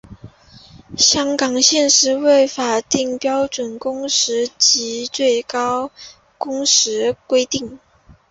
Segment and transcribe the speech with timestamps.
[0.97, 5.91] 香港现时未有法定标准工时及最高
[6.39, 7.77] 工时规管。